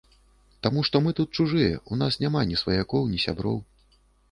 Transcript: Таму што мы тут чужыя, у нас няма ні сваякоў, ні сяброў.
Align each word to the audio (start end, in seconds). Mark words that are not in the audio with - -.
Таму 0.67 0.83
што 0.89 1.01
мы 1.07 1.13
тут 1.19 1.37
чужыя, 1.43 1.75
у 1.93 1.99
нас 2.01 2.19
няма 2.23 2.41
ні 2.55 2.59
сваякоў, 2.65 3.07
ні 3.13 3.23
сяброў. 3.29 3.63